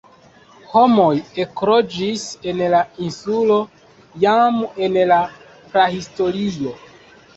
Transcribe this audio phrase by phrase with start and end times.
[0.69, 1.11] Homoj
[1.43, 3.59] ekloĝis en la insulo
[4.27, 5.21] jam en la
[5.75, 6.75] prahistorio.